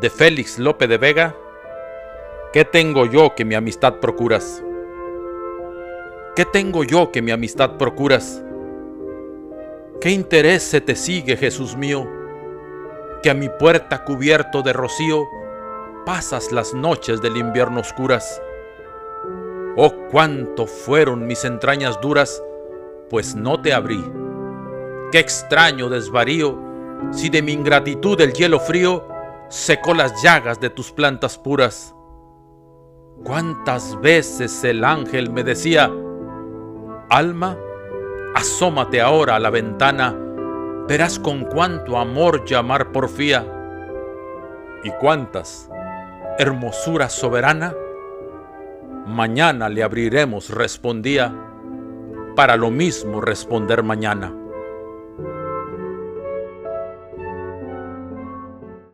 de 0.00 0.10
Félix 0.10 0.58
Lope 0.58 0.86
de 0.86 0.98
Vega, 0.98 1.34
¿qué 2.52 2.64
tengo 2.64 3.06
yo 3.06 3.34
que 3.34 3.44
mi 3.44 3.54
amistad 3.54 3.94
procuras? 3.94 4.62
¿Qué 6.34 6.44
tengo 6.44 6.84
yo 6.84 7.10
que 7.10 7.22
mi 7.22 7.30
amistad 7.30 7.78
procuras? 7.78 8.42
¿Qué 10.00 10.10
interés 10.10 10.62
se 10.62 10.82
te 10.82 10.94
sigue, 10.94 11.36
Jesús 11.38 11.76
mío, 11.76 12.06
que 13.22 13.30
a 13.30 13.34
mi 13.34 13.48
puerta 13.48 14.04
cubierto 14.04 14.60
de 14.60 14.74
rocío 14.74 15.26
pasas 16.04 16.52
las 16.52 16.74
noches 16.74 17.22
del 17.22 17.38
invierno 17.38 17.80
oscuras? 17.80 18.42
Oh, 19.76 19.94
cuánto 20.10 20.66
fueron 20.66 21.26
mis 21.26 21.42
entrañas 21.46 21.98
duras, 22.02 22.42
pues 23.08 23.34
no 23.34 23.62
te 23.62 23.72
abrí. 23.72 24.04
Qué 25.10 25.20
extraño 25.20 25.88
desvarío, 25.88 26.58
si 27.12 27.30
de 27.30 27.40
mi 27.40 27.52
ingratitud 27.52 28.20
el 28.20 28.34
hielo 28.34 28.60
frío 28.60 29.15
secó 29.48 29.94
las 29.94 30.22
llagas 30.22 30.60
de 30.60 30.70
tus 30.70 30.92
plantas 30.92 31.38
puras. 31.38 31.94
Cuántas 33.24 33.98
veces 34.00 34.62
el 34.64 34.84
ángel 34.84 35.30
me 35.30 35.42
decía, 35.42 35.90
Alma, 37.08 37.56
asómate 38.34 39.00
ahora 39.00 39.36
a 39.36 39.40
la 39.40 39.50
ventana, 39.50 40.14
verás 40.88 41.18
con 41.18 41.44
cuánto 41.44 41.98
amor 41.98 42.44
llamar 42.44 42.92
porfía. 42.92 43.44
Y 44.84 44.90
cuántas, 45.00 45.70
hermosura 46.38 47.08
soberana, 47.08 47.74
mañana 49.06 49.68
le 49.68 49.82
abriremos, 49.82 50.50
respondía, 50.50 51.34
para 52.34 52.56
lo 52.56 52.70
mismo 52.70 53.20
responder 53.20 53.82
mañana. 53.82 54.32